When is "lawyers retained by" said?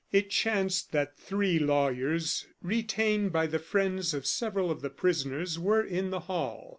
1.59-3.45